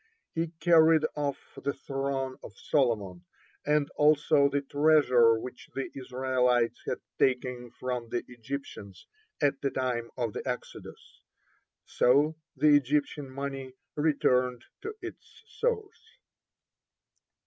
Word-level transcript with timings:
He 0.33 0.47
carried 0.59 1.05
off 1.15 1.59
the 1.63 1.73
throne 1.73 2.35
of 2.41 2.57
Solomon, 2.57 3.23
(14) 3.65 3.75
and 3.77 3.89
also 3.91 4.49
the 4.49 4.61
treasure 4.63 5.37
which 5.39 5.69
the 5.75 5.91
Israelites 5.93 6.81
had 6.87 6.97
taken 7.19 7.69
from 7.79 8.09
the 8.09 8.23
Egyptians 8.27 9.05
at 9.43 9.61
the 9.61 9.69
time 9.69 10.09
of 10.17 10.33
the 10.33 10.41
exodus. 10.43 11.21
So 11.85 12.35
the 12.55 12.69
Egyptian 12.75 13.29
money 13.29 13.73
returned 13.95 14.65
to 14.81 14.95
its 15.03 15.43
source. 15.45 16.03